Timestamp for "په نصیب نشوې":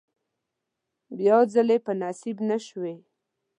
1.85-2.95